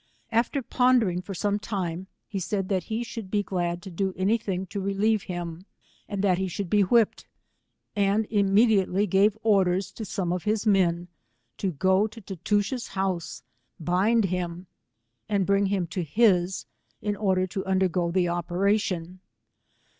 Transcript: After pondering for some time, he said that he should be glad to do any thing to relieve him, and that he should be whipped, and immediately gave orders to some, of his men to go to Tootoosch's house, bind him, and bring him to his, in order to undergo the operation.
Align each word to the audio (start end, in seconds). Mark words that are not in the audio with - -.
After 0.31 0.63
pondering 0.63 1.21
for 1.21 1.35
some 1.35 1.59
time, 1.59 2.07
he 2.27 2.39
said 2.39 2.69
that 2.69 2.85
he 2.85 3.03
should 3.03 3.29
be 3.29 3.43
glad 3.43 3.83
to 3.83 3.91
do 3.91 4.15
any 4.17 4.35
thing 4.39 4.65
to 4.65 4.81
relieve 4.81 5.21
him, 5.21 5.67
and 6.09 6.23
that 6.23 6.39
he 6.39 6.47
should 6.47 6.71
be 6.71 6.81
whipped, 6.81 7.27
and 7.95 8.25
immediately 8.31 9.05
gave 9.05 9.37
orders 9.43 9.91
to 9.91 10.03
some, 10.03 10.33
of 10.33 10.43
his 10.45 10.65
men 10.65 11.07
to 11.59 11.71
go 11.73 12.07
to 12.07 12.19
Tootoosch's 12.19 12.87
house, 12.87 13.43
bind 13.79 14.25
him, 14.25 14.65
and 15.29 15.45
bring 15.45 15.67
him 15.67 15.85
to 15.89 16.01
his, 16.01 16.65
in 17.03 17.15
order 17.15 17.45
to 17.45 17.63
undergo 17.67 18.09
the 18.09 18.27
operation. 18.27 19.19